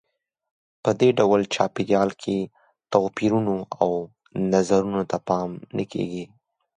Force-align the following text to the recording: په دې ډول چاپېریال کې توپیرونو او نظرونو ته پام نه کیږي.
په 0.83 0.91
دې 0.99 1.09
ډول 1.19 1.41
چاپېریال 1.53 2.09
کې 2.21 2.37
توپیرونو 2.91 3.55
او 3.81 3.91
نظرونو 4.53 5.01
ته 5.09 5.17
پام 5.27 5.49
نه 5.77 5.83
کیږي. 5.91 6.25